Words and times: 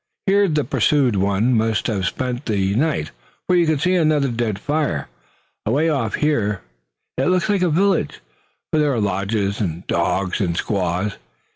Here 0.25 0.47
the 0.47 0.63
pursued 0.63 1.15
one 1.15 1.53
must 1.53 1.85
have 1.85 2.07
spent 2.07 2.47
the 2.47 2.73
night, 2.73 3.11
for 3.45 3.55
you 3.55 3.67
can 3.67 3.77
see 3.77 3.93
another 3.93 4.29
dead 4.29 4.57
fire. 4.57 5.09
Away 5.63 5.89
off 5.89 6.15
here 6.15 6.61
it 7.19 7.27
looks 7.27 7.49
like 7.49 7.61
a 7.61 7.69
village, 7.69 8.19
for 8.73 8.79
there 8.79 8.93
are 8.93 8.99
lodges 8.99 9.61
and 9.61 9.85
dogs 9.85 10.41
and 10.41 10.57
squaws. 10.57 11.17